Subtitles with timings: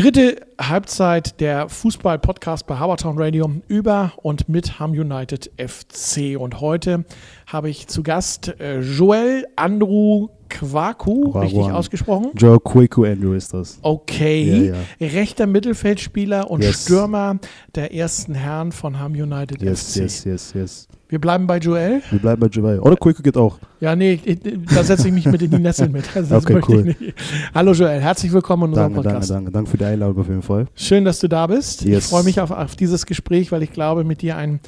[0.00, 6.40] Dritte Halbzeit der Fußball-Podcast bei Habertown Radio über und mit Ham United FC.
[6.40, 7.04] Und heute
[7.46, 11.38] habe ich zu Gast äh, Joel Andrew Kwaku, Kwaku.
[11.40, 12.30] richtig ausgesprochen?
[12.34, 13.78] Joe Kwaku Andrew ist das.
[13.82, 14.72] Okay.
[15.00, 16.84] Ja, Rechter Mittelfeldspieler und Yes.
[16.84, 17.38] Stürmer
[17.74, 19.96] der ersten Herren von Ham United Yes, FC.
[19.96, 20.88] yes, yes, yes.
[21.10, 22.02] Wir bleiben bei Joel.
[22.10, 22.78] Wir bleiben bei Joel.
[22.78, 23.58] Oder Kwaku geht auch.
[23.80, 24.38] Ja, nee, ich-
[24.72, 26.04] da setze ich mich mit in die Nessel mit.
[26.16, 26.88] Also das Okay, möchte cool.
[26.88, 27.14] ich nicht.
[27.52, 29.30] Hallo Joel, herzlich willkommen in unserem Danke, danke, Podcast.
[29.32, 29.50] danke.
[29.50, 30.66] Danke für die Einladung auf jeden Fall.
[30.76, 31.82] Schön, dass du da bist.
[31.82, 32.10] Ich Yes.
[32.10, 34.60] freue mich auf, auf dieses Gespräch, weil ich glaube, mit dir einen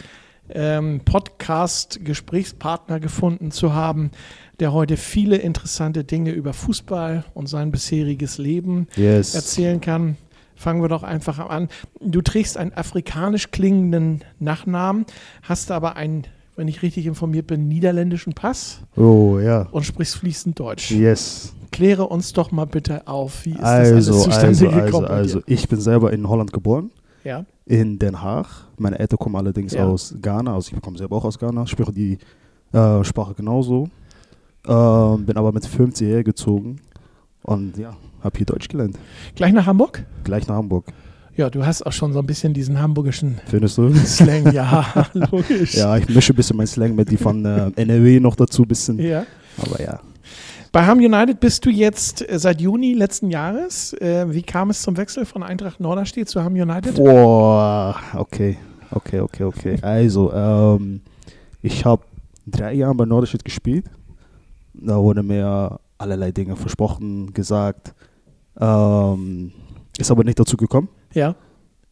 [0.50, 4.10] ähm, Podcast-Gesprächspartner gefunden zu haben,
[4.58, 9.36] der heute viele interessante Dinge über Fußball und sein bisheriges Leben Yes.
[9.36, 10.16] erzählen kann.
[10.56, 11.68] Fangen wir doch einfach an.
[12.00, 15.06] Du trägst einen afrikanisch klingenden Nachnamen,
[15.42, 16.24] hast aber einen,
[16.62, 19.66] wenn ich richtig informiert bin, niederländischen Pass Oh, ja.
[19.72, 20.92] und sprichst fließend Deutsch.
[20.92, 21.52] Yes.
[21.72, 25.00] Kläre uns doch mal bitte auf, wie ist das Also, alles zustande also, gekommen also,
[25.08, 26.92] bei also, ich bin selber in Holland geboren,
[27.24, 28.46] Ja, in Den Haag.
[28.78, 29.86] Meine Eltern kommen allerdings Ja.
[29.88, 32.18] aus Ghana, also ich komme selber auch aus Ghana, spreche die
[32.72, 33.88] äh, Sprache genauso.
[34.68, 36.76] Ähm, bin aber mit 15 hierher gezogen
[37.42, 38.96] und ja, habe hier Deutsch gelernt.
[39.34, 40.04] gleich nach Hamburg?
[40.22, 40.84] Gleich nach Hamburg.
[41.36, 43.92] Ja, du hast auch schon so ein bisschen diesen hamburgischen Findest du?
[43.94, 44.52] Slang.
[44.52, 45.74] Ja, logisch.
[45.74, 48.68] Ja, ich mische ein bisschen mein Slang mit die von äh, NRW noch dazu ein
[48.68, 48.98] bisschen.
[48.98, 49.24] Ja.
[49.56, 50.00] Aber ja.
[50.72, 53.94] Bei Ham United bist du jetzt äh, seit Juni letzten Jahres.
[53.94, 56.96] Äh, wie kam es zum Wechsel von Eintracht Norderstedt zu Ham United?
[56.96, 58.58] Boah, okay.
[58.90, 59.78] Okay, okay, okay.
[59.80, 61.00] Also, ähm,
[61.62, 62.02] ich habe
[62.46, 63.86] drei Jahre bei Norderstedt gespielt.
[64.74, 67.94] Da wurde mir allerlei Dinge versprochen, gesagt.
[68.60, 69.52] Ähm,
[69.96, 70.88] ist aber nicht dazu gekommen.
[71.14, 71.34] Ja,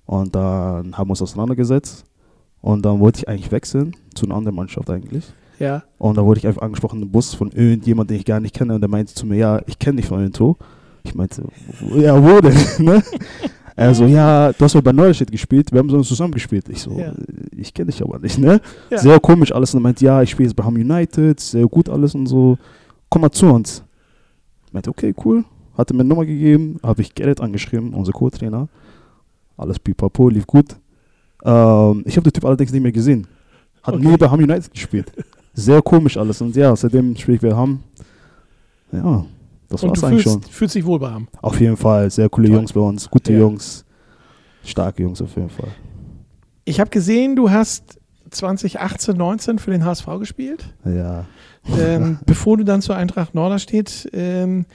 [0.06, 2.04] Und dann haben wir uns auseinandergesetzt.
[2.62, 5.24] Und dann wollte ich eigentlich wechseln zu einer anderen Mannschaft eigentlich.
[5.58, 8.54] ja, Und da wurde ich einfach angesprochen im Bus von irgendjemandem, den ich gar nicht
[8.54, 8.74] kenne.
[8.74, 10.56] Und der meinte zu mir, ja, ich kenne dich von irgendwo.
[11.02, 11.44] Ich meinte,
[11.80, 12.54] "Wo- ja, wo denn?
[12.84, 13.02] ne?
[13.76, 16.68] Er so, ja, du hast mal bei Neustadt gespielt, wir haben so zusammen gespielt.
[16.68, 17.12] Ich so, Ja.
[17.12, 17.14] "Äh,
[17.56, 18.60] ich kenne dich aber nicht, ne?
[18.91, 18.98] Ja.
[18.98, 19.72] Sehr komisch alles.
[19.72, 22.58] Und er meinte, ja, ich spiele jetzt bei Ham United, sehr gut alles und so.
[23.08, 23.82] Komm mal zu uns.
[24.66, 25.44] Ich meinte, okay, cool.
[25.78, 28.69] Hatte mir eine Nummer gegeben, habe ich Gerrit angeschrieben, unser Co-Trainer.
[29.60, 30.76] Alles pipapo, lief gut.
[31.44, 33.26] Ähm, ich habe den Typ allerdings nicht mehr gesehen.
[33.82, 34.03] Hat Okay.
[34.04, 35.12] nur bei Ham United gespielt.
[35.54, 36.41] Sehr komisch alles.
[36.41, 37.81] Und ja, seitdem spiele ich bei Ham.
[38.93, 39.25] Ja,
[39.69, 40.53] das war's du eigentlich fühlst, schon.
[40.53, 41.28] fühlst dich wohl bei Ham.
[41.43, 42.56] Auf jeden Fall, sehr coole Toll.
[42.56, 43.38] Jungs bei uns, gute Ja.
[43.41, 43.84] Jungs,
[44.65, 45.69] starke Jungs auf jeden Fall.
[46.65, 47.99] Ich habe gesehen, du hast
[48.31, 50.75] 2018, 19 für den HSV gespielt.
[50.84, 51.25] Ja,
[51.78, 54.66] ähm, bevor du dann zur Eintracht Norderstedt ähm,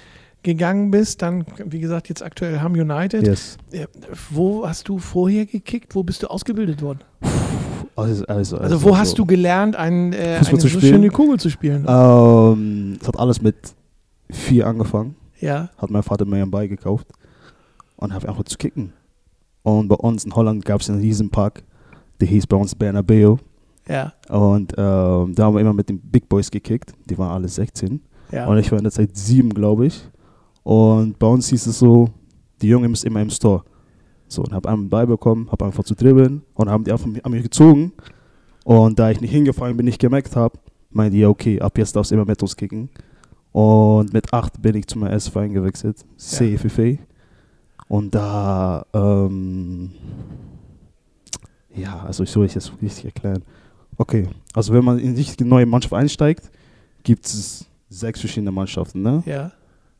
[0.45, 3.27] gegangen bist, dann, wie gesagt, jetzt aktuell Ham United.
[3.27, 3.57] yes.
[3.71, 3.87] Äh,
[4.29, 5.93] Wo hast du vorher gekickt?
[5.95, 6.99] Wo bist du ausgebildet worden?
[7.97, 10.81] Also, also, Also, wo hast du gelernt, ein, äh, eine so spielen?
[10.81, 11.85] schöne Kugel zu spielen?
[11.87, 13.55] Ähm, es hat alles mit
[14.29, 15.15] vier angefangen.
[15.39, 17.07] Ja, Hat mein Vater mir einen Ball gekauft
[17.97, 18.93] und habe einfach zu kicken.
[19.63, 21.63] Und bei uns in Holland gab es einen Riesenpark,
[22.19, 23.37] der hieß bei uns Bernabeu.
[23.87, 26.93] ja, Und ähm, da haben wir immer mit den Big Boys gekickt.
[27.09, 28.01] Die waren alle 16.
[28.31, 28.45] ja.
[28.47, 30.07] Und ich war in der Zeit sieben, glaube ich.
[30.65, 32.09] Und bei uns hieß es so,
[32.59, 33.63] die Jungen müssen immer im Store.
[34.27, 37.31] So, und habe einen Ball bekommen, habe einfach zu dribbeln und haben die einfach an
[37.31, 37.93] mich gezogen.
[38.63, 40.57] Und da ich nicht hingefallen bin, nicht gemerkt habe,
[40.89, 42.89] meinte ja, okay, ab jetzt darfst du immer mit uns kicken.
[43.51, 46.97] Und mit acht bin ich zu meinem ersten Verein gewechselt, CFFA.
[47.87, 49.91] Und da, ähm,
[51.75, 53.43] ja, also ich soll ich das richtig erklären.
[53.97, 56.49] Okay, also wenn man in die neue Mannschaft einsteigt,
[57.03, 59.21] gibt es sechs verschiedene Mannschaften, ne?
[59.27, 59.51] ja,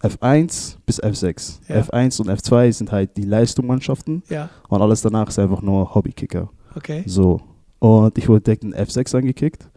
[0.06, 1.60] F1 bis F6.
[1.68, 1.82] Ja.
[1.82, 6.50] F1 und F2 sind halt die Leistungsmannschaften ja, und alles danach ist einfach nur Hobbykicker.
[6.76, 7.04] okay.
[7.06, 7.42] So.
[7.80, 9.70] Und ich wurde direkt in F6 angekickt.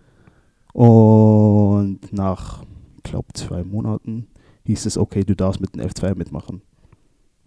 [0.72, 2.62] Und nach,
[2.97, 4.28] ich glaube, zwei Monaten
[4.65, 6.62] hieß es, okay, du darfst mit dem F2 mitmachen.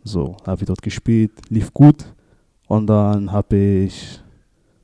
[0.04, 2.14] So, habe ich dort gespielt, lief gut.
[2.68, 4.22] Und dann habe ich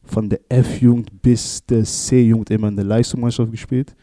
[0.04, 3.96] von der F-Jugend bis der C-Jugend immer in der Leistungsmannschaft gespielt.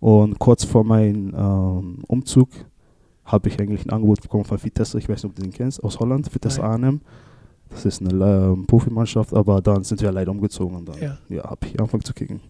[0.00, 2.48] Und kurz vor meinem ähm, Umzug
[3.28, 5.82] habe ich eigentlich ein Angebot bekommen von Vitesse, ich weiß nicht, ob du den kennst,
[5.84, 6.70] aus Holland, Vitesse Nein.
[6.70, 7.00] Arnhem.
[7.70, 11.18] Das ist eine ähm, Profimannschaft, aber dann sind wir leider umgezogen und dann Ja.
[11.28, 11.44] ja.
[11.44, 12.40] habe ich angefangen zu kicken.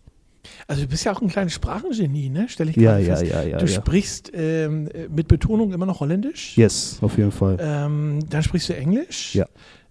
[0.67, 2.49] Also, du bist ja auch ein kleines Sprachengenie, ne?
[2.49, 3.31] Stelle ich Ja, ja, fest.
[3.33, 3.59] ja, ja.
[3.59, 3.71] Du ja.
[3.73, 6.57] sprichst ähm, äh, mit Betonung immer noch Holländisch.
[6.57, 7.59] Yes, auf jeden Fall.
[7.61, 9.35] Ähm, dann sprichst du Englisch.
[9.35, 9.47] Ja.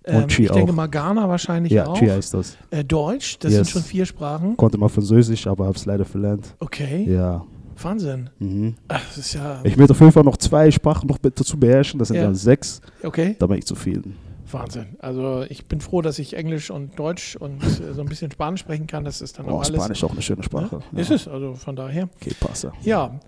[0.08, 0.76] Und Ähm, Chi ich denke auch.
[0.76, 1.98] mal Ghana wahrscheinlich ja, auch.
[2.00, 2.58] Chia ist das.
[2.72, 3.58] Äh, Deutsch, das Yes.
[3.68, 4.56] sind schon vier Sprachen.
[4.56, 6.56] Konnte mal Französisch, aber habe es leider verlernt.
[6.60, 7.44] Okay, Ja.
[7.84, 8.30] Wahnsinn.
[8.40, 8.76] Mhm.
[8.88, 9.60] Ach, das ist ja.
[9.64, 12.24] Ich möchte auf jeden Fall noch zwei Sprachen noch dazu beherrschen, das sind Ja.
[12.24, 12.82] dann sechs.
[13.04, 14.16] Okay, Da bin ich zufrieden.
[14.50, 14.96] Wahnsinn.
[15.00, 18.62] Also ich bin froh, dass ich Englisch und Deutsch und äh, so ein bisschen Spanisch
[18.62, 19.04] sprechen kann.
[19.04, 19.76] Das ist dann Oh, auch alles.
[19.76, 20.80] Spanisch auch eine schöne Sprache.
[20.94, 21.02] Ne?
[21.02, 22.08] Ist es, also von daher.
[22.22, 22.72] Okay, passe.
[22.84, 23.20] Ja.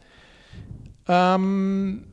[1.08, 2.04] Ähm,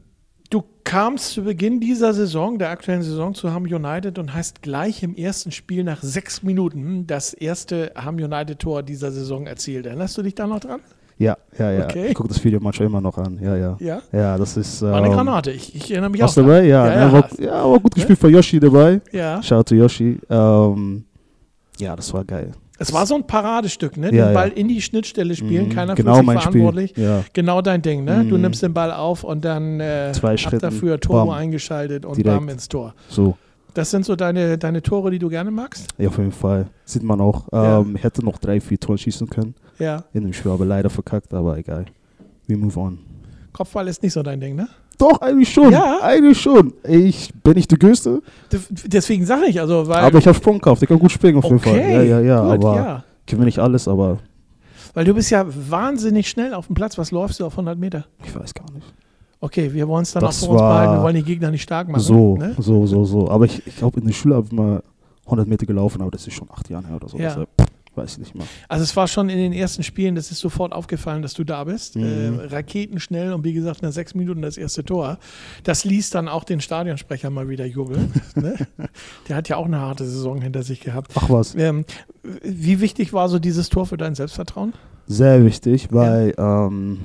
[0.49, 5.03] Du kamst zu Beginn dieser Saison, der aktuellen Saison, zu Ham United und hast gleich
[5.03, 9.87] im ersten Spiel nach sechs Minuten das erste Ham United-Tor dieser Saison erzielt.
[9.87, 10.79] Erinnerst du dich da noch dran?
[11.19, 11.85] Ja, ja, ja.
[11.85, 12.09] Okay.
[12.09, 13.39] Ich gucke das Video manchmal immer noch an.
[13.43, 13.77] Ja, ja.
[13.81, 14.03] Ja?
[14.13, 14.83] Ja, das ist.
[14.83, 15.51] War eine ähm, Granate.
[15.51, 16.43] Ich, ich erinnere mich Warst auch.
[16.43, 16.65] du dabei?
[16.67, 17.13] Ja, Ja, ja.
[17.13, 19.01] War, ja, war gut gespielt von Yoshi dabei.
[19.13, 19.43] Ja.
[19.43, 20.19] Shout out to Yoshi.
[20.29, 21.05] Ähm,
[21.79, 22.53] ja, das war geil.
[22.79, 24.15] Es war so ein Paradestück, ne?
[24.15, 24.55] Ja, den Ball ja.
[24.55, 26.93] in die Schnittstelle spielen, Mhm, keiner genau fühlt sich verantwortlich.
[26.97, 27.25] Ja.
[27.33, 28.27] Genau dein Ding, ne?
[28.29, 28.43] Du Mhm.
[28.43, 31.39] nimmst den Ball auf und dann äh, Zwei ab dafür Turbo bam.
[31.39, 32.37] eingeschaltet und Direkt.
[32.39, 32.93] bam ins Tor.
[33.09, 33.39] So,
[33.76, 35.88] Das sind so deine, deine Tore, die du gerne magst?
[35.99, 36.67] ja, auf jeden Fall.
[36.87, 37.44] Sieht man auch.
[37.52, 37.81] Ja.
[37.81, 40.02] Ähm, Hätte noch drei, vier Tore schießen können Ja.
[40.14, 41.84] in dem Spiel, aber leider verkackt, aber egal.
[42.46, 42.99] We move on.
[43.52, 44.67] Kopfball ist nicht so dein Ding, ne?
[44.96, 45.73] Doch, eigentlich schon.
[45.73, 45.99] Ja.
[46.02, 46.73] Eigentlich schon.
[46.88, 48.23] Ich bin nicht der Größte,
[48.87, 50.05] Deswegen sage ich, also, weil.
[50.05, 50.82] aber ich habe Sprungkraft.
[50.82, 51.76] Ich kann gut springen auf jeden Fall.
[51.78, 52.40] Ja, ja, ja.
[52.43, 53.05] gut, aber ja.
[53.26, 54.20] ich will nicht alles, aber
[54.94, 56.96] Weil du bist ja wahnsinnig schnell auf dem Platz.
[56.96, 58.06] Was läufst du auf 100 Meter?
[58.25, 58.87] ich weiß gar nicht.
[59.41, 60.94] Okay, wir wollen es dann auch für uns behalten.
[60.94, 62.00] Wir wollen die Gegner nicht stark machen.
[62.00, 62.55] So, Ne?
[62.59, 63.31] so, so, so.
[63.31, 64.83] Aber ich, ich glaube, in der Schule habe ich mal
[65.27, 67.19] 100 Meter gelaufen, aber das ist schon acht Jahre her oder so.
[67.19, 67.29] Ja.
[67.29, 67.49] Deshalb
[67.94, 68.47] weiß ich nicht mehr.
[68.69, 71.65] Also es war schon in den ersten Spielen, das ist sofort aufgefallen, dass du da
[71.65, 71.97] bist.
[71.97, 72.41] Mhm.
[72.41, 75.19] Äh, raketenschnell und wie gesagt, nach sechs Minuten das erste Tor.
[75.65, 78.12] Das ließ dann auch den Stadionsprecher mal wieder jubeln.
[78.35, 78.55] ne?
[79.29, 81.12] Der hat ja auch eine harte Saison hinter sich gehabt.
[81.15, 81.85] Ach was, Ähm,
[82.43, 84.73] wie wichtig war so dieses Tor für dein Selbstvertrauen?
[85.09, 86.99] sehr wichtig, weil ähm,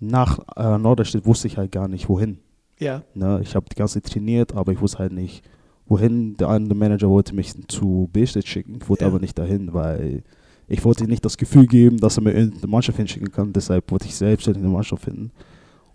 [0.00, 2.38] nach äh, Norderstedt wusste ich halt gar nicht, wohin.
[2.78, 3.40] Ja, Ne?
[3.42, 5.42] Ich habe die ganze Zeit trainiert, aber ich wusste halt nicht,
[5.86, 6.36] wohin.
[6.38, 9.08] Der andere Manager wollte mich zu Bestedt schicken, ich wollte Ja.
[9.10, 10.22] aber nicht dahin, weil
[10.66, 13.52] ich wollte ihm nicht das Gefühl geben, dass er mir irgendeine Mannschaft hinschicken kann.
[13.52, 15.30] Deshalb wollte ich selbstständig eine Mannschaft finden.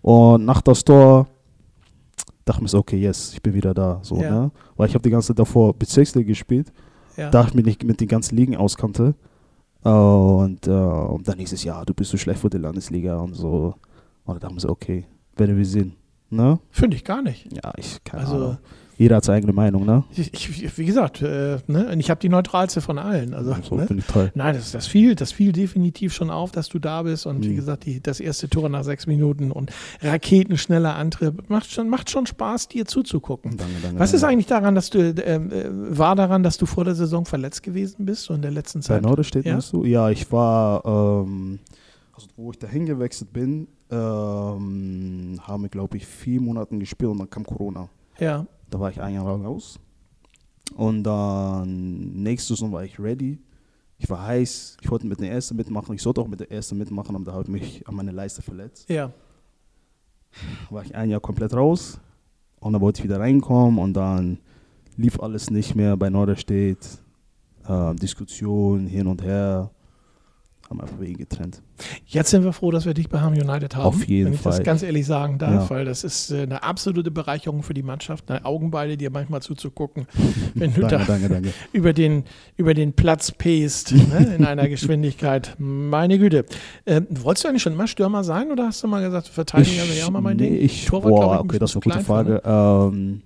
[0.02, 1.26] Und nach das Tor
[2.44, 3.98] dachte ich mir so, okay, yes, ich bin wieder da.
[4.02, 4.30] So, Ja.
[4.30, 4.50] ne?
[4.76, 6.72] Weil ich habe die ganze Zeit davor Bezirksliga gespielt,
[7.16, 7.30] ja.
[7.30, 9.14] da ich mich nicht mit den ganzen Ligen auskannte.
[9.82, 13.34] Und, äh, und dann hieß es, ja, du bist so schlecht für die Landesliga und
[13.34, 13.74] so.
[14.26, 15.04] Und ich mir so, okay,
[15.36, 15.94] werden wir sehen.
[16.28, 16.58] Ne?
[16.70, 17.48] Finde ich gar nicht.
[17.52, 18.58] Ja, ich keine Also- Ahnung.
[18.98, 20.04] Jeder hat seine eigene Meinung, ne?
[20.16, 21.90] Ich, ich, wie gesagt, äh, ne?
[21.92, 23.34] und ich habe die neutralste von allen.
[23.34, 23.86] Also, So ne?
[23.86, 24.32] finde ich toll.
[24.34, 27.26] Nein, das, das, fiel, das fiel definitiv schon auf, dass du da bist.
[27.26, 27.56] Und wie Mhm.
[27.56, 29.70] gesagt, die, das erste Tor nach sechs Minuten und
[30.00, 31.48] raketenschneller Antrieb.
[31.50, 33.58] Macht schon, macht schon Spaß, dir zuzugucken.
[33.58, 33.98] Danke, danke.
[34.00, 34.32] Was ist danke.
[34.32, 35.64] eigentlich daran, dass du, ähm, äh,
[35.98, 38.84] war daran, dass du vor der Saison verletzt gewesen bist, so in der letzten Bei
[38.86, 39.02] Zeit?
[39.02, 39.52] Norderstedt Ja?
[39.52, 39.84] meinst du?
[39.84, 41.58] Ja, ich war, ähm,
[42.16, 47.18] also wo ich dahin gewechselt bin, ähm, haben wir, glaube ich, vier Monate gespielt und
[47.18, 47.88] dann kam Corona.
[48.18, 49.78] Ja, Da war ich ein Jahr lang raus.
[50.74, 53.38] Und dann nächste Saison war ich ready.
[53.98, 56.76] Ich war heiß, ich wollte mit der ersten mitmachen, ich sollte auch mit der ersten
[56.76, 58.88] mitmachen, aber da habe ich mich an meine Leiste verletzt.
[58.90, 59.12] ja.
[60.70, 61.98] war ich ein Jahr komplett raus
[62.60, 64.38] und dann wollte ich wieder reinkommen und dann
[64.96, 66.98] lief alles nicht mehr bei Norderstedt.
[67.66, 69.70] Äh, Diskussion hin und her.
[70.68, 71.62] Haben einfach Wege getrennt.
[72.06, 73.84] Jetzt sind wir froh, dass wir dich bei Ham United haben.
[73.84, 74.64] Auf jeden Wenn ich das Fall.
[74.64, 75.70] ganz ehrlich sagen darf, Ja.
[75.70, 80.06] weil das ist äh, eine absolute Bereicherung für die Mannschaft, eine Augenbeide dir manchmal zuzugucken,
[80.54, 81.52] wenn du danke, da danke, danke.
[81.72, 82.24] über den,
[82.56, 85.54] über den Platz pest ne, in einer Geschwindigkeit.
[85.58, 86.44] Meine Güte.
[86.84, 89.98] Ähm, wolltest du eigentlich schon immer Stürmer sein oder hast du mal gesagt, Verteidiger wäre
[89.98, 90.60] ja auch mal mein nee, Ding?
[90.62, 92.42] ich, Torwart, ich, boah, ein okay, das ist eine gute Frage.
[92.44, 93.22] Ähm,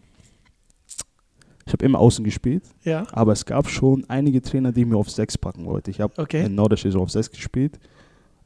[1.70, 5.08] ich habe immer außen gespielt, Ja, aber es gab schon einige Trainer, die mir auf
[5.08, 5.88] 6 packen wollten.
[5.90, 6.44] Ich habe Okay.
[6.46, 7.78] in Norderstedt so auf 6 gespielt.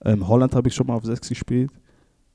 [0.04, 1.70] In Holland habe ich schon mal auf 6 gespielt.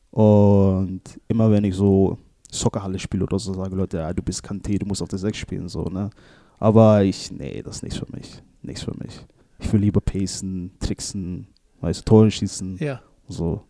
[0.09, 2.17] Und immer wenn ich so
[2.51, 5.37] Soccerhalle spiele oder so, sagen Leute, ja, du bist Kanté, du musst auf der 6
[5.37, 5.69] spielen.
[5.69, 6.09] So, ne?
[6.57, 8.41] Aber ich, nee, das ist nichts für mich.
[8.63, 9.25] Nichts für mich.
[9.59, 11.47] Ich will lieber pacen, tricksen,
[11.81, 12.77] weißt du, Tore schießen.
[12.79, 12.99] ja.
[13.27, 13.61] So.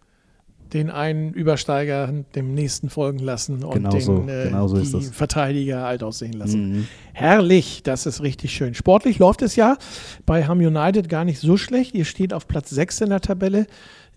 [0.74, 4.84] Den einen Übersteiger dem nächsten folgen lassen und Genau den so, äh, genau so die
[4.84, 5.10] ist das.
[5.10, 6.70] Verteidiger alt aussehen lassen.
[6.72, 6.88] Mhm.
[7.14, 8.74] Herrlich, das ist richtig schön.
[8.76, 9.78] Sportlich läuft es ja
[10.26, 11.96] bei Ham United gar nicht so schlecht.
[11.96, 13.66] Ihr steht auf Platz 6 in der Tabelle.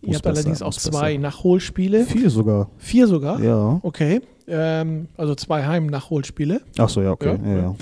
[0.02, 1.20] Ihr Muss habt besser, allerdings auch zwei besser.
[1.20, 2.04] Nachholspiele.
[2.04, 2.70] Vier sogar.
[2.76, 3.40] Vier sogar?
[3.40, 3.80] Ja.
[3.82, 4.20] Okay.
[4.48, 6.60] Ähm, also zwei Heim-Nachholspiele.
[6.76, 7.38] Achso, ja, okay.
[7.42, 7.74] Ja, Ja, ja.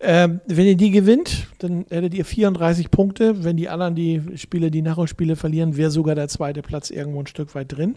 [0.00, 3.44] Ähm, wenn ihr die gewinnt, dann hättet ihr 34 Punkte.
[3.44, 7.26] Wenn die anderen die Spiele, die Nachholspiele verlieren, wäre sogar der zweite Platz irgendwo ein
[7.26, 7.96] Stück weit drin.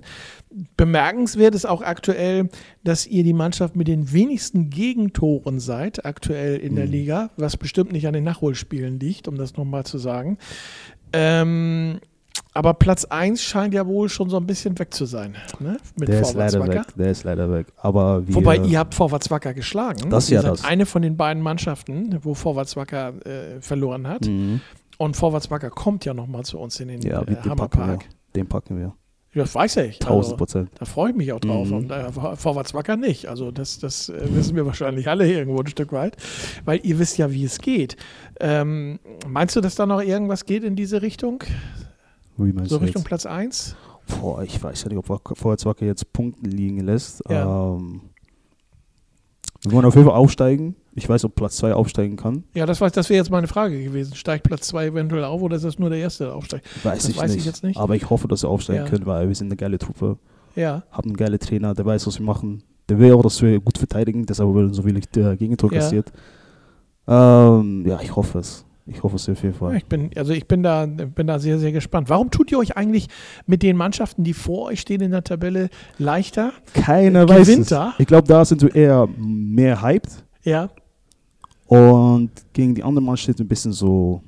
[0.78, 2.50] Bemerkenswert ist auch aktuell,
[2.84, 6.92] dass ihr die Mannschaft mit den wenigsten Gegentoren seid, aktuell in der Mhm.
[6.92, 10.38] Liga, was bestimmt nicht an den Nachholspielen liegt, um das nochmal zu sagen.
[11.12, 12.00] Ähm,
[12.54, 15.36] aber Platz 1 scheint ja wohl schon so ein bisschen weg zu sein.
[15.60, 15.78] Ne?
[15.98, 16.82] Mit Der ist leider weg.
[16.96, 17.68] Der ist leider weg.
[17.78, 20.10] Aber wir, Wobei ihr habt Vorwärtswacker geschlagen.
[20.10, 20.64] Das ihr ja das.
[20.66, 24.26] eine von den beiden Mannschaften, wo Vorwärtswacker äh, verloren hat.
[24.26, 24.62] Mhm.
[24.98, 27.36] Und Vorwärtswacker kommt ja nochmal zu uns in den Ja, äh.
[27.48, 28.06] Hammerpark.
[28.36, 28.94] Den packen wir.
[29.34, 30.02] Ja, Das weiß ich.
[30.02, 30.70] 1000 Also, Prozent.
[30.80, 31.68] da freue ich mich auch drauf.
[31.68, 31.74] Mhm.
[31.78, 33.28] Und äh, Vor- Vorwärtswacker nicht.
[33.28, 36.18] Also das, das äh, wissen wir wahrscheinlich alle irgendwo ein Stück weit.
[36.66, 37.96] Weil ihr wisst ja, wie es geht.
[38.40, 41.44] Ähm, meinst du, dass da noch irgendwas geht in diese Richtung?
[42.46, 43.08] Wie meinst So du Richtung jetzt?
[43.08, 43.76] Platz 1?
[44.20, 47.22] Boah, ich weiß ja nicht, ob Wacker jetzt Punkten liegen lässt.
[47.30, 47.76] Ja.
[47.76, 48.02] Ähm,
[49.64, 50.76] wir wollen auf jeden Fall aufsteigen.
[50.96, 52.44] Ich weiß, ob Platz 2 aufsteigen kann.
[52.54, 54.16] Ja, das, war- das wäre jetzt meine Frage gewesen.
[54.16, 56.66] Steigt Platz 2 eventuell auf oder ist das nur der erste, der aufsteigt?
[56.84, 57.46] Weiß, Das ich, weiß ich nicht.
[57.46, 57.78] jetzt nicht.
[57.78, 58.90] Aber ich hoffe, dass wir aufsteigen Ja.
[58.90, 60.18] können, weil wir sind eine geile Truppe.
[60.56, 62.64] Ja, Haben einen geilen Trainer, der weiß, was wir machen.
[62.90, 65.80] Der will auch, dass wir gut verteidigen, deshalb werden so wenig der Gegentor Ja.
[65.80, 66.12] kassiert.
[67.08, 68.66] Ähm, ja, ich hoffe es.
[68.92, 69.76] Ich hoffe es auf jeden Fall.
[69.78, 72.10] ich bin, also ich bin da, bin da sehr, sehr gespannt.
[72.10, 73.08] Warum tut ihr euch eigentlich
[73.46, 76.54] mit den Mannschaften, die vor euch stehen in der Tabelle, leichter?
[76.74, 77.70] Keiner weiß Gewinnt es.
[77.70, 77.94] da?
[78.00, 80.26] Ich glaube, da sind wir eher mehr hyped.
[80.44, 80.70] Ja,
[81.68, 84.24] Und gegen die anderen Mannschaften ein bisschen so,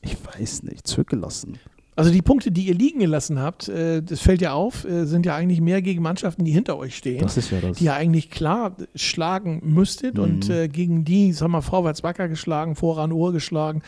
[0.00, 1.58] ich weiß nicht, zurückgelassen.
[1.94, 5.26] Also die Punkte, die ihr liegen gelassen habt, äh, das fällt ja auf, äh, sind
[5.26, 7.20] ja eigentlich mehr gegen Mannschaften, die hinter euch stehen.
[7.20, 7.76] Das ist ja das.
[7.78, 10.22] die ihr eigentlich klar schlagen müsstet Mhm.
[10.22, 13.82] und äh, gegen die, sagen wir, vorwärts Wacker geschlagen, Voran Uhr geschlagen,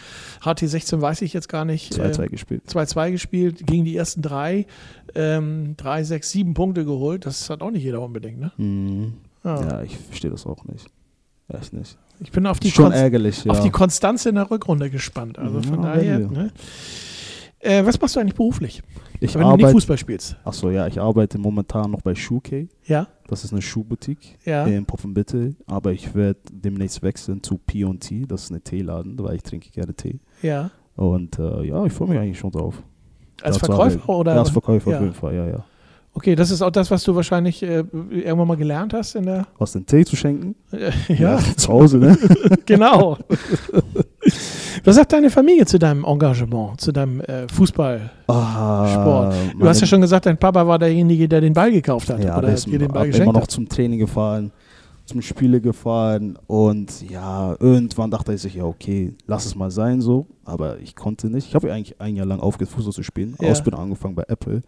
[0.44, 1.94] HT 16 weiß ich jetzt gar nicht.
[1.94, 2.62] 2-2 äh, gespielt.
[2.68, 4.66] 2-2 gespielt, gegen die ersten drei,
[5.14, 7.24] ähm, drei, sechs, sieben Punkte geholt.
[7.26, 8.52] Das hat auch nicht jeder unbedingt, ne?
[8.58, 9.14] Mhm.
[9.44, 9.60] Ja.
[9.60, 10.86] Ja, ich verstehe das auch nicht.
[11.48, 11.96] Echt nicht.
[12.20, 13.50] Ich bin auf die, Schon Konst ärgerlich, ja.
[13.52, 15.38] auf die Konstanz in der Rückrunde gespannt.
[15.38, 16.52] Also von Ja, daher, ne?
[17.64, 18.82] Äh, was machst du eigentlich beruflich,
[19.20, 20.36] ich wenn du nicht arbeite, Fußball spielst?
[20.44, 22.68] achso, ja, ich arbeite momentan noch bei Shoekey.
[22.86, 24.64] Ja, Das ist eine Schuhboutique ja.
[24.66, 25.54] in Poppenbitte.
[25.66, 28.26] Aber ich werde demnächst wechseln zu P&T.
[28.26, 30.20] Das ist ein Teeladen, weil ich trinke gerne Tee.
[30.42, 30.70] ja.
[30.96, 32.80] Und äh, ja, ich freue mich eigentlich schon drauf.
[33.42, 34.34] Als da Verkäufer oder?
[34.34, 34.96] Ja, als Verkäufer Ja.
[34.98, 35.64] auf jeden Fall, ja, ja.
[36.12, 39.48] Okay, das ist auch das, was du wahrscheinlich äh, irgendwann mal gelernt hast in der.
[39.58, 40.54] Was den Tee zu schenken?
[41.08, 41.40] ja.
[41.56, 42.16] zu Hause, ne?
[42.66, 43.18] genau.
[44.84, 48.10] Was sagt deine Familie zu deinem Engagement, zu deinem äh, Fußballsport?
[48.28, 52.22] Ah, Du hast ja schon gesagt, dein Papa war derjenige, der den Ball gekauft hat.
[52.22, 53.50] Ja, oder der ist dir den Ball ab- immer geschenkt noch hat.
[53.50, 54.52] zum Training gefahren,
[55.06, 60.00] zum Spiele gefahren und ja, irgendwann dachte er sich, ja, okay, lass es mal sein
[60.02, 61.48] so, aber ich konnte nicht.
[61.48, 63.50] Ich habe ja eigentlich ein Jahr lang aufgehört, Fußball zu spielen, Ja.
[63.50, 64.62] Ausbildung angefangen bei Apple.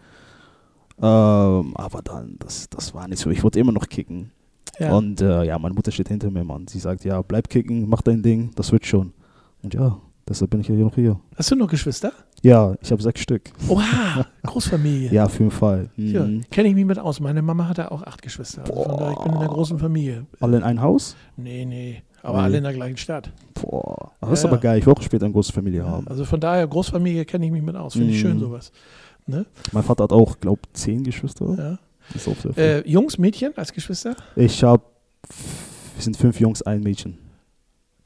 [0.98, 3.28] Ähm, aber dann, das, das war nicht so.
[3.30, 4.30] Ich wollte immer noch kicken.
[4.78, 4.92] Ja.
[4.94, 6.66] Und äh, ja, meine Mutter steht hinter mir, Mann.
[6.68, 9.12] Sie sagt, ja, bleib kicken, mach dein Ding, das wird schon.
[9.62, 11.18] Und ja, deshalb bin ich ja hier noch hier.
[11.36, 12.12] Hast du noch Geschwister?
[12.42, 13.50] Ja, ich habe sechs Stück.
[13.68, 15.10] Oha, Großfamilie.
[15.12, 15.90] Ja, auf jeden Fall.
[15.96, 16.42] Ja, Mhm.
[16.50, 17.20] Kenne ich mich mit aus.
[17.20, 18.62] Meine Mama hatte auch acht Geschwister.
[18.62, 20.26] Also von daher, ich bin in einer großen Familie.
[20.40, 21.16] Alle in ein Haus?
[21.36, 22.02] Nee, nee.
[22.22, 22.44] Aber Nee.
[22.44, 23.30] alle in der gleichen Stadt.
[23.54, 24.50] Boah, das ist Ja.
[24.50, 24.78] aber geil.
[24.78, 26.08] Ich will auch später eine große Familie haben.
[26.08, 27.92] Also von daher, Großfamilie kenne ich mich mit aus.
[27.92, 28.28] Finde ich Mhm.
[28.28, 28.72] schön, sowas.
[29.26, 29.46] Ne?
[29.72, 31.46] Mein Vater hat auch, glaube ich, zehn Geschwister.
[31.56, 31.78] Ja.
[32.12, 32.62] Das ist auch sehr viel.
[32.62, 34.14] Äh, Jungs, Mädchen als Geschwister?
[34.36, 34.82] ich habe,
[35.96, 37.18] wir sind fünf Jungs, ein Mädchen.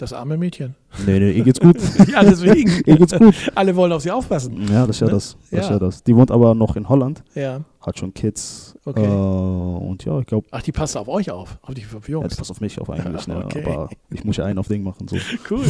[0.01, 0.77] Das arme Mädchen.
[1.05, 1.77] Nee, nee, ihr geht's gut.
[2.11, 2.71] ja, deswegen.
[2.87, 3.35] ihr geht's gut.
[3.55, 4.67] Alle wollen auf sie aufpassen.
[4.73, 5.13] Ja, das ist ja Ne?
[5.13, 5.37] das.
[5.51, 5.73] das, ist Ja.
[5.75, 6.03] ja das.
[6.03, 7.61] Die wohnt aber noch in Holland, Ja.
[7.83, 8.75] hat schon Kids.
[8.87, 9.05] Okay.
[9.05, 11.59] Äh, und ja, ich glaube, Ach, die passt auf euch auf.
[11.61, 12.29] Auf die ja, Jungs.
[12.29, 13.29] das passt auf mich auf eigentlich.
[13.29, 13.45] Ne?
[13.45, 13.63] Okay.
[13.67, 15.07] Aber ich muss ja einen auf Ding machen.
[15.07, 15.17] So.
[15.51, 15.65] Cool.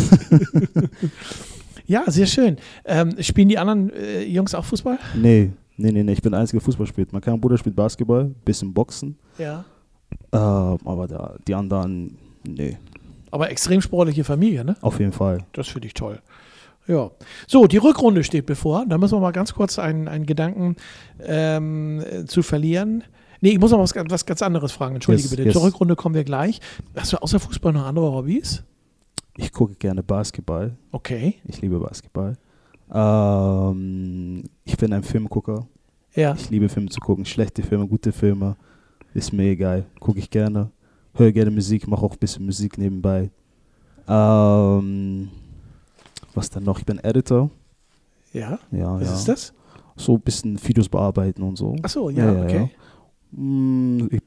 [1.87, 2.57] ja, sehr schön.
[2.85, 4.97] Ähm, spielen die anderen äh, Jungs auch Fußball?
[5.17, 6.13] Nee, nee, nee, nee.
[6.13, 7.13] Ich bin der einzige Fußball spielt.
[7.13, 9.19] Mein kleiner Bruder spielt Basketball, bisschen Boxen.
[9.39, 9.65] Ja.
[10.33, 12.79] Ähm, aber da, die anderen, nee,
[13.31, 14.77] Aber extrem sportliche Familie, ne?
[14.81, 15.45] auf jeden Fall.
[15.53, 16.21] Das finde ich toll.
[16.87, 17.11] Ja.
[17.47, 18.85] So, die Rückrunde steht bevor.
[18.87, 20.77] Da müssen wir mal ganz kurz einen, einen Gedanken
[21.25, 23.05] ähm, äh, zu verlieren.
[23.41, 24.97] Nee, ich muss noch was, was ganz anderes fragen.
[24.97, 25.43] Entschuldige Yes, bitte.
[25.45, 25.53] yes.
[25.53, 26.61] Zur Rückrunde kommen wir gleich.
[26.97, 28.65] Hast du außer Fußball noch andere Hobbys?
[29.37, 30.77] Ich gucke gerne Basketball.
[30.91, 31.37] Okay.
[31.47, 32.37] Ich liebe Basketball.
[32.93, 35.67] Ähm, ich bin ein Filmgucker.
[36.15, 36.35] Ja.
[36.35, 37.25] Ich liebe Filme zu gucken.
[37.25, 38.57] Schlechte Filme, gute Filme.
[39.15, 39.87] Ist mir egal.
[40.01, 40.71] Gucke ich gerne.
[41.15, 43.31] Höre gerne Musik, mache auch ein bisschen Musik nebenbei.
[44.09, 45.29] Ähm,
[46.35, 46.79] was dann noch?
[46.79, 47.51] Ich bin Editor.
[48.33, 48.59] Ja.
[48.71, 49.15] Ja, Was ja.
[49.15, 49.55] ist das?
[49.97, 51.75] So ein bisschen Videos bearbeiten und so.
[51.83, 52.71] Achso, ja, Ja, ja, okay.
[53.33, 54.21] Mm, Ich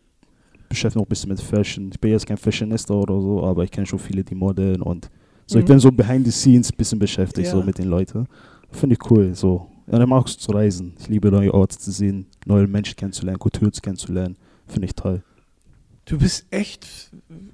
[0.70, 1.90] beschäftige mich auch ein bisschen mit Fashion.
[1.92, 5.10] Ich bin jetzt kein Fashionista oder so, aber ich kenne schon viele, die modeln und
[5.46, 5.58] so.
[5.60, 5.68] Ich Mhm.
[5.68, 7.66] bin so behind the scenes ein bisschen beschäftigt, so Ja.
[7.66, 8.28] mit den Leuten.
[8.72, 9.68] Finde ich cool, so.
[9.92, 10.94] Ja, dann magst du zu reisen.
[11.00, 14.36] Ich liebe neue Orte zu sehen, neue Menschen kennenzulernen, Kultur kennenzulernen.
[14.68, 15.22] Finde ich toll.
[16.06, 16.86] Du bist echt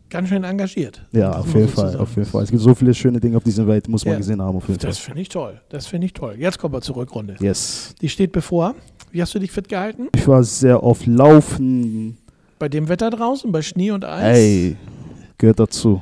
[0.10, 1.06] ganz schön engagiert.
[1.12, 2.44] Ja, auf jeden Fall, auf jeden Fall.
[2.44, 4.18] Es gibt so viele schöne Dinge auf dieser Welt, muss man Ja.
[4.18, 5.62] gesehen haben, auf jeden Das finde ich toll.
[5.70, 6.36] Das finde ich toll.
[6.38, 7.36] Jetzt kommen wir zur Rückrunde.
[7.40, 7.94] Yes.
[8.02, 8.74] Die steht bevor.
[9.12, 10.08] Wie hast du dich fit gehalten?
[10.16, 12.18] Ich war sehr oft laufen.
[12.58, 14.38] Bei dem Wetter draußen, bei Schnee und Eis?
[14.38, 14.78] Ey,
[15.38, 16.02] gehört dazu.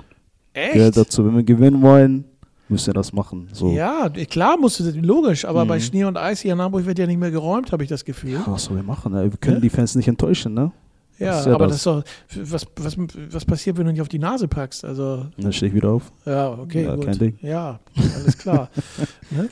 [0.53, 0.97] Gehört Echt?
[0.97, 1.25] dazu.
[1.25, 2.23] Wenn wir gewinnen wollen,
[2.69, 3.49] müssen wir das machen.
[3.51, 3.71] So.
[3.71, 5.67] Ja, klar musst du logisch, aber Mhm.
[5.69, 8.03] bei Schnee und Eis hier in Hamburg wird ja nicht mehr geräumt, habe ich das
[8.05, 8.39] Gefühl.
[8.45, 9.13] Was soll wir machen?
[9.13, 9.61] Wir können Ja?
[9.61, 10.71] die Fans nicht enttäuschen, ne?
[11.19, 11.83] Ja, ja aber das.
[11.83, 12.05] das
[12.45, 12.97] ist doch, was, was,
[13.31, 14.85] was passiert, wenn du nicht auf die Nase packst?
[14.85, 16.11] Also, dann stehe ich wieder auf.
[16.25, 17.33] ja, okay, Ja, gut.
[17.41, 17.79] Ja,
[18.15, 18.69] alles klar.
[19.31, 19.49] ne?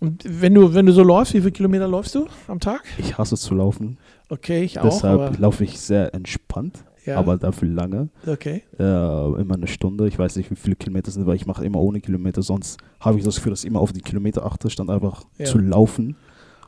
[0.00, 2.82] Und wenn du, wenn du so läufst, wie viele Kilometer läufst du am Tag?
[2.98, 3.96] Ich hasse es zu laufen.
[4.28, 8.08] Okay, ich auch, Deshalb laufe ich sehr entspannt, ja, aber dafür lange.
[8.26, 8.62] okay.
[8.78, 10.06] Äh, immer eine Stunde.
[10.08, 12.42] Ich weiß nicht, wie viele Kilometer sind, weil ich mache immer ohne Kilometer.
[12.42, 15.46] Sonst habe ich das Gefühl, dass ich immer auf die Kilometer achte, statt einfach Ja.
[15.46, 16.16] zu laufen.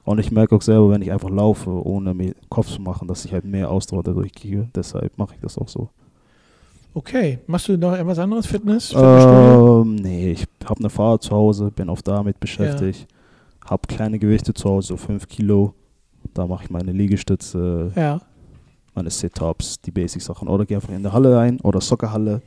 [0.08, 3.26] Und ich merke auch selber, wenn ich einfach laufe, ohne mir Kopf zu machen, dass
[3.26, 4.66] ich halt mehr Ausdauer dadurch kriege.
[4.74, 5.90] Deshalb mache ich das auch so.
[6.94, 7.40] Okay.
[7.46, 8.46] Machst du noch etwas anderes?
[8.46, 8.94] Fitness?
[8.96, 13.06] Ähm, nee, ich habe eine Fahrer zu Hause, bin oft damit beschäftigt.
[13.66, 15.74] Habe kleine Gewichte zu Hause, so 5 Kilo.
[16.32, 18.22] Da mache ich meine Liegestütze, ja.
[18.94, 20.48] meine Sit-Ups, die Basic-Sachen.
[20.48, 22.40] Oder gehe einfach in der Halle ein oder Soccerhalle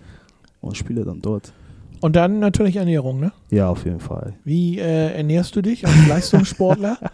[0.61, 1.53] und spiele dann dort.
[2.01, 3.31] Und dann natürlich Ernährung, ne?
[3.51, 4.33] Ja, auf jeden Fall.
[4.43, 6.97] Wie äh, ernährst du dich als Leistungssportler?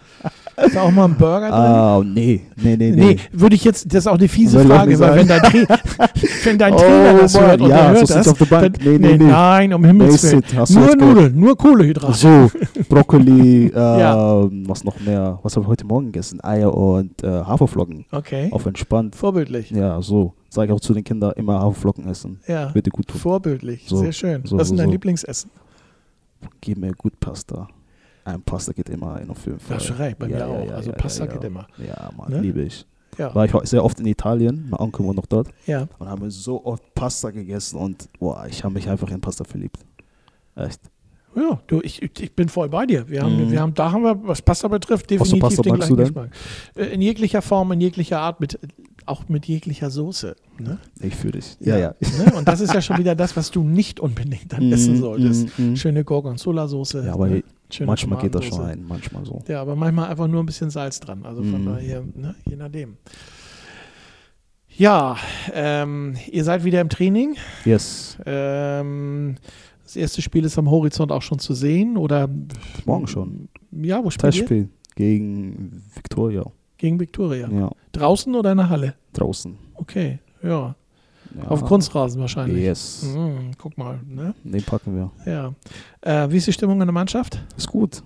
[0.66, 1.54] ist da auch mal ein Burger drin?
[1.54, 3.18] Ah, nee, nee, nee, Nee, nee.
[3.32, 5.42] würde ich jetzt, das ist auch eine fiese Frage, weil wenn dein?
[5.42, 5.78] Tra
[6.44, 8.46] wenn dein Oh, Trainer das Mann, hört und ja, so hört sitzt das, auf der
[8.46, 8.80] Bank.
[8.80, 9.24] dann, Nee, nee, nee.
[9.26, 10.44] nein, um Himmels Willen.
[10.70, 10.96] Nur?
[10.96, 12.14] Nudeln, nur Kohlehydrate.
[12.14, 12.52] So,
[12.90, 14.44] Brokkoli, äh, Ja.
[14.68, 15.40] was noch mehr?
[15.44, 16.40] Was habe ich heute Morgen gegessen?
[16.44, 18.06] Eier und äh, Haferflocken.
[18.12, 19.16] Okay, Auf entspannt.
[19.16, 19.72] vorbildlich.
[19.72, 20.34] Ja, so.
[20.50, 22.40] Sage ich auch zu den Kindern, immer Haferflocken essen.
[22.48, 23.20] Ja, Bitte gut tun.
[23.20, 24.42] vorbildlich, So, sehr schön.
[24.46, 24.92] so, Was ist so, dein so.
[24.92, 25.52] Lieblingsessen?
[26.62, 27.68] Gib mir gut Pasta.
[28.28, 29.78] Ein Pasta geht immer ein, auf jeden Fall.
[29.78, 30.68] Hast du recht, bei Ja, mir ja, auch.
[30.68, 31.48] ja, also ja, Pasta ja, geht ja.
[31.48, 31.68] immer.
[31.78, 32.42] Ja, Mann, Ne?
[32.42, 32.86] liebe ich.
[33.18, 35.48] Ja, War ich sehr oft in Italien, mein Onkel wohnt noch dort.
[35.66, 35.88] ja.
[35.98, 39.80] Und haben so oft Pasta gegessen und boah, ich habe mich einfach in Pasta verliebt.
[40.56, 40.80] Echt.
[41.36, 43.08] Ja, du, ich, ich bin voll bei dir.
[43.08, 43.52] Wir haben, Mhm.
[43.52, 45.96] wir haben, da haben wir, was Pasta betrifft, definitiv Pasta den gleichen?
[45.96, 46.30] Geschmack.
[46.76, 48.60] Äh, In jeglicher Form, in jeglicher Art, mit,
[49.06, 50.36] auch mit jeglicher Soße.
[50.60, 50.80] Ne?
[51.00, 51.56] Ich fühle dich.
[51.60, 51.96] Ja, ja.
[52.02, 52.34] Ne?
[52.36, 55.60] Und das ist ja schon wieder das, was du nicht unbedingt dann essen Mm, solltest.
[55.60, 55.76] mm, mm.
[55.76, 57.06] Schöne Gorgonzola-Soße.
[57.06, 57.44] Ja, aber ne?
[57.70, 59.44] Schöne manchmal geht das schon ein, manchmal so.
[59.48, 61.26] Ja, aber manchmal einfach nur ein bisschen Salz dran.
[61.26, 61.66] Also von Mhm.
[61.66, 62.36] daher, ne?
[62.50, 62.98] je nachdem.
[64.70, 65.18] Ja,
[65.54, 67.36] ähm, ihr seid wieder im Training.
[67.66, 69.36] Yes, Ähm,
[69.84, 72.30] das erste Spiel ist am Horizont auch schon zu sehen oder
[72.86, 73.50] morgen schon.
[73.72, 74.40] Ja, wo spielt ihr?
[74.40, 76.44] Testspiel gegen Victoria.
[76.78, 77.50] Gegen Viktoria.
[77.50, 78.94] Ja, Draußen oder in der Halle?
[79.14, 79.58] draußen.
[79.76, 80.76] Okay, ja.
[81.36, 81.48] Ja.
[81.50, 82.64] Auf Kunstrasen wahrscheinlich.
[82.64, 84.34] Yes, Mhm, guck mal, ne?
[84.44, 85.12] den packen wir.
[85.26, 85.54] Ja.
[86.02, 87.44] Äh, wie ist die Stimmung in der Mannschaft?
[87.56, 88.04] Ist gut.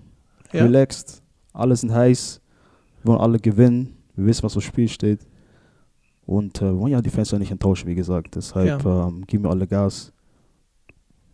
[0.51, 0.63] Ja.
[0.63, 1.21] Relaxed.
[1.53, 2.41] Alle sind heiß.
[3.03, 3.95] Wir wollen alle gewinnen.
[4.15, 5.19] Wir wissen, was aufs Spiel steht.
[6.25, 8.35] Und äh, wollen ja die Fans ja nicht enttäuschen, wie gesagt.
[8.35, 10.13] Deshalb ähm, geben wir alle Gas.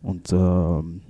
[0.01, 1.01] Und ähm,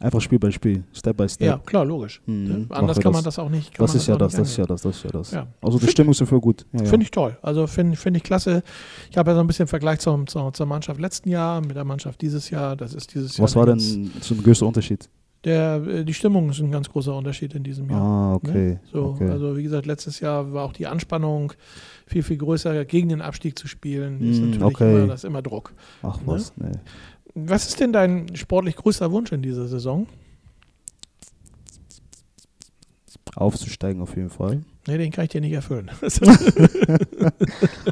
[0.00, 1.46] einfach Spiel bei Spiel, Step by Step.
[1.46, 2.20] Ja, klar, logisch.
[2.26, 2.66] Mhm, Ne?
[2.70, 3.78] Anders kann man das auch nicht.
[3.78, 5.30] Das ist ja das, das ist ja das, das ist ja das.
[5.32, 5.46] Ja.
[5.62, 6.66] Also die Stimmung ist dafür gut.
[6.72, 6.84] Ja.
[6.84, 7.36] Finde ich toll.
[7.42, 8.62] Also finde find ich klasse.
[9.10, 11.84] Ich habe ja so ein bisschen Vergleich zur, zur, zur Mannschaft letzten Jahr mit der
[11.84, 12.76] Mannschaft dieses Jahr.
[12.76, 13.44] Das ist dieses Jahr.
[13.44, 15.08] Was war denn so ein größter Unterschied?
[15.44, 18.00] Der, äh, die Stimmung ist ein ganz großer Unterschied in diesem Jahr.
[18.00, 18.68] Ah, okay.
[18.68, 18.80] Ne?
[18.90, 19.28] So, okay.
[19.28, 21.52] also wie gesagt, letztes Jahr war auch die Anspannung
[22.06, 24.22] viel, viel größer, gegen den Abstieg zu spielen.
[24.22, 24.96] ist Mm, natürlich okay.
[24.98, 25.72] immer, das ist immer Druck.
[26.02, 26.22] Ach ne?
[26.26, 26.72] was, nee.
[27.34, 30.06] Was ist denn dein sportlich größter Wunsch in dieser Saison?
[33.36, 34.62] Aufzusteigen auf jeden Fall.
[34.86, 35.90] Ne, den kann ich dir nicht erfüllen.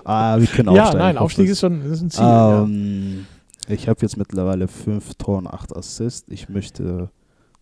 [0.05, 0.99] ah, wir können ja, aufsteigen.
[0.99, 2.23] nein, ich hoffe Aufstieg ist schon ist ein Ziel.
[2.23, 2.63] ja.
[2.63, 3.27] Ähm,
[3.69, 6.29] Ich habe jetzt mittlerweile 5 Tore und 8 Assists.
[6.31, 7.11] Ich möchte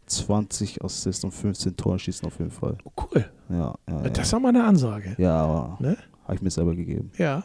[0.07, 2.77] 20 Assists und 15 Tore schießen auf jeden Fall.
[2.85, 3.25] Oh, cool.
[3.49, 4.39] Ja, ja, Das ist ja.
[4.39, 5.15] auch mal eine Ansage.
[5.17, 5.97] ja aber Ne?
[6.25, 7.13] habe ich mir selber gegeben.
[7.17, 7.45] Ja.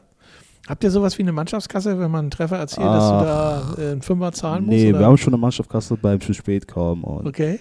[0.68, 3.92] Habt ihr sowas wie eine Mannschaftskasse, wenn man einen Treffer erzielt, dass du da äh,
[3.92, 4.76] einen Fünfer zahlen musst?
[4.78, 5.00] Nee, oder?
[5.00, 7.60] wir haben schon eine Mannschaft kastet beim zu spät kommen und Okay.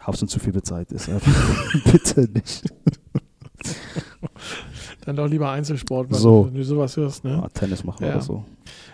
[0.00, 0.88] hab's uns zu viel bezahlt.
[0.90, 1.22] Deshalb
[1.90, 2.64] bitte nicht.
[5.04, 6.46] Dann doch lieber Einzelsport, So.
[6.46, 7.24] wenn du sowas hörst.
[7.24, 7.40] Ne?
[7.42, 8.12] Ah, Tennis machen Ja.
[8.12, 8.44] oder so.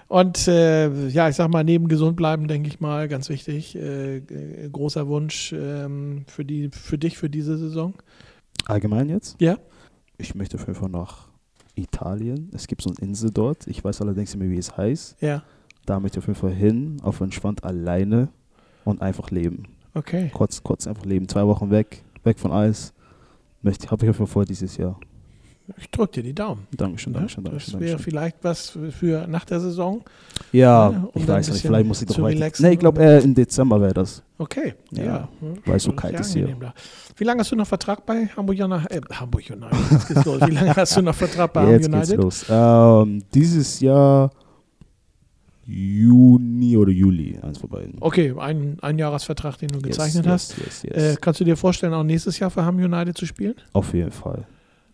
[0.09, 3.75] Und äh, ja, ich sag mal, neben gesund bleiben, denke ich mal, ganz wichtig.
[3.75, 7.94] Äh, äh, großer Wunsch ähm, für, die, für dich für diese Saison.
[8.66, 9.40] Allgemein jetzt?
[9.40, 9.57] Ja.
[10.18, 11.26] Ich möchte auf jeden Fall nach
[11.77, 12.51] Italien.
[12.53, 13.67] Es gibt so eine Insel dort.
[13.67, 15.21] Ich weiß allerdings nicht mehr, wie es heißt.
[15.23, 15.43] Ja.
[15.85, 18.29] Da möchte ich auf jeden Fall hin, auf entspannt alleine
[18.85, 19.65] und einfach leben.
[19.95, 20.31] Okay.
[20.35, 21.29] Kurz, kurz einfach leben.
[21.29, 22.93] Zwei Wochen weg, weg von alles.
[23.62, 24.99] Möchte, habe ich auf jeden Fall vor dieses Jahr.
[25.79, 26.66] Ich drücke dir die Daumen.
[26.76, 27.12] Dankeschön?
[27.12, 27.81] Dankeschön, Das Dankeschön.
[27.81, 28.11] wäre Dankeschön.
[28.12, 30.02] vielleicht was für- nach der Saison.
[30.52, 32.50] Ja, ne, um ich weiß nicht, vielleicht muss ich doch weiter.
[32.61, 34.22] Nee, ich glaube eher im Dezember wäre das.
[34.38, 34.74] Okay.
[34.92, 35.05] Ja.
[35.05, 35.29] Ja,
[35.64, 36.55] weil es so kalt ist hier.
[36.61, 36.72] da.
[37.16, 38.90] Wie lange hast du noch Vertrag bei Hamburg United?
[39.11, 39.90] Äh, Hamburg United.
[39.90, 40.40] Jetzt geht's los.
[40.46, 42.24] Wie lange hast du noch Vertrag bei Jetzt Hamburg geht's United?
[42.24, 42.44] los.
[42.48, 44.31] Ähm, dieses Jahr
[45.64, 47.96] Juni oder Juli, eins von beiden.
[47.98, 50.59] Okay, ein, ein Jahresvertrag, den du gezeichnet yes, hast.
[50.59, 53.55] Yes, yes, Äh, kannst du dir vorstellen, auch nächstes Jahr für Ham United zu spielen?
[53.72, 54.46] Auf jeden Fall.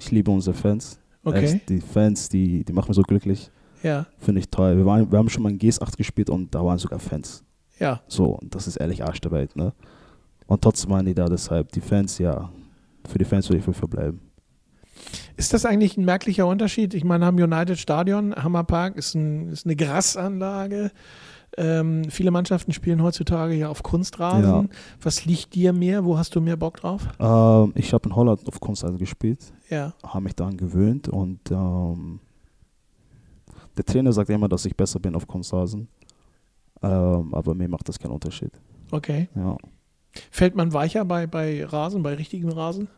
[0.03, 0.99] Ich liebe unsere Fans.
[1.23, 1.45] Okay.
[1.45, 3.53] Echt, die Fans, die, die machen mich so glücklich.
[3.85, 4.77] Ja, Finde ich toll.
[4.77, 7.45] Wir, waren, wir haben schon mal in GS8 gespielt und da waren sogar Fans.
[7.79, 8.01] ja.
[8.09, 9.73] So, und das ist ehrlich Arsch der Welt, ne?
[10.47, 12.51] Und trotzdem waren die da, deshalb die Fans, ja,
[13.07, 14.21] für die Fans würde ich für verbleiben.
[15.37, 16.95] Ist das eigentlich ein merklicher Unterschied?
[16.95, 20.91] Ich meine, Ham United Stadion, Hammerpark ist, ein, ist eine Grassanlage.
[21.59, 24.45] Ähm, viele Mannschaften spielen heutzutage ja auf Kunstrasen.
[24.45, 24.65] Ja.
[25.03, 26.05] Was liegt dir mehr?
[26.05, 27.07] Wo hast du mehr Bock drauf?
[27.21, 32.21] Ähm, ich habe in Holland auf Kunstrasen gespielt, Ja, habe mich daran gewöhnt und ähm,
[33.77, 35.89] der Trainer sagt immer, dass ich besser bin auf Kunstrasen.
[36.83, 38.53] Ähm, aber mir macht das keinen Unterschied.
[38.91, 39.29] okay.
[39.35, 39.57] Ja.
[40.31, 42.89] Fällt man weicher bei, bei Rasen, bei richtigen Rasen?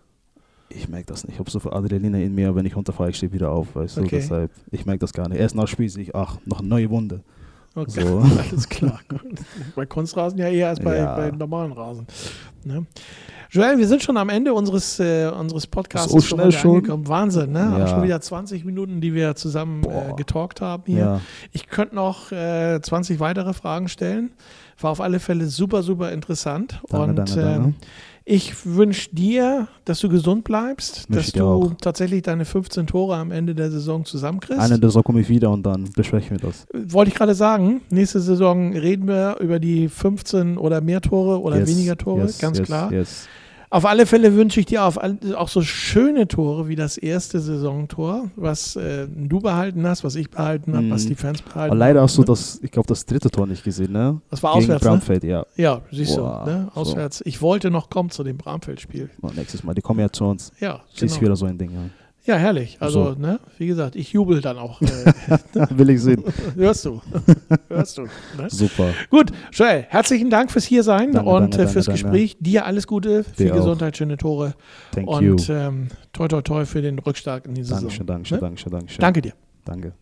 [0.71, 1.35] ich merke das nicht.
[1.35, 3.99] Ich habe so viel Adrenalin in mir, wenn ich runterfahre, ich stehe wieder auf, weißt
[3.99, 4.09] Okay.
[4.09, 5.39] du, deshalb, ich merke das gar nicht.
[5.39, 7.23] Erst nach Spiel sehe ich, ach, noch eine neue Wunde.
[7.77, 8.19] Okay, So.
[8.51, 9.01] alles klar.
[9.75, 11.17] Bei Kunstrasen ja eher als bei, Ja.
[11.17, 12.07] bei normalen Rasen.
[12.65, 12.87] Ne?
[13.51, 16.77] Joel, wir sind schon am Ende unseres, äh, unseres Podcasts So schnell schon?
[16.77, 17.09] angekommen.
[17.09, 17.65] Wahnsinn, ne?
[17.65, 17.87] Haben Ja.
[17.89, 20.99] schon wieder 20 Minuten, die wir zusammen äh, getalkt haben hier.
[20.99, 21.21] Ja,
[21.53, 24.31] Ich könnte noch äh, 20 weitere Fragen stellen.
[24.81, 26.81] War auf alle Fälle super, super interessant.
[26.89, 27.75] Danke, Und danke, danke.
[28.27, 31.75] Ich wünsche dir, dass du gesund bleibst, Wünsch dass du auch.
[31.81, 34.61] tatsächlich deine 15 Tore am Ende der Saison zusammenkriegst.
[34.61, 36.67] eine der Saison komme ich wieder und dann besprechen wir das.
[36.73, 41.59] Wollte ich gerade sagen, nächste Saison reden wir über die 15 oder mehr Tore oder
[41.59, 42.93] Yes, weniger Tore, yes, ganz yes, klar.
[42.93, 43.29] Yes.
[43.75, 47.41] Auf alle Fälle wünsche ich dir auf all, auch so schöne Tore wie das erste
[47.41, 50.91] Saisontor, was äh, du behalten hast, was ich behalten habe, Mhm.
[50.93, 52.27] was die Fans behalten Aber leider haben, hast du ne?
[52.27, 54.21] das, ich glaube, das dritte Tor nicht gesehen, ne?
[54.31, 54.91] Das war Gegen auswärts, ne?
[54.91, 55.45] Bramfeld, ja.
[55.57, 56.71] Ja, siehst Boah, du, ne?
[56.73, 56.81] so.
[56.83, 57.23] auswärts.
[57.27, 59.11] Ich wollte noch kommen zu dem Bramfeld-Spiel.
[59.35, 60.53] Nächstes Mal, die kommen ja zu uns.
[60.61, 61.21] Ja, genau.
[61.21, 61.81] wieder so ein Ding, ja.
[62.25, 62.77] Ja, herrlich.
[62.81, 63.21] Also, So.
[63.21, 64.81] ne, wie gesagt, ich jubel dann auch.
[64.83, 64.87] Äh,
[65.71, 66.23] Will ich sehen.
[66.57, 67.01] hörst du.
[67.69, 68.03] hörst du.
[68.03, 68.49] Ne?
[68.49, 68.93] Super.
[69.11, 72.37] Gut, Joel, herzlichen Dank fürs Hiersein Danke, und danke, äh, fürs danke, Gespräch.
[72.41, 73.59] Dir alles Gute, viel Dir auch.
[73.59, 74.55] Gesundheit, schöne Tore
[74.93, 77.81] Thank und ähm, toi toi toi für den Rückstart in die Saison.
[77.83, 78.41] Dankeschön, Dankeschön, Ne?
[78.41, 79.01] Dankeschön, Dankeschön.
[79.01, 79.33] Danke dir.
[79.65, 79.93] Danke.